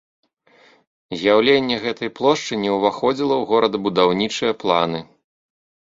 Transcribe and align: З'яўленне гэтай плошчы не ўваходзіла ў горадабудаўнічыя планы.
З'яўленне 1.23 1.77
гэтай 1.83 2.09
плошчы 2.19 2.53
не 2.63 2.71
ўваходзіла 2.77 3.35
ў 3.37 3.43
горадабудаўнічыя 3.53 4.53
планы. 4.65 4.99